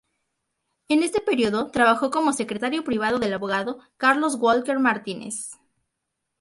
[0.87, 5.51] En este período trabajó como secretario privado del abogado Carlos Walker Martínez.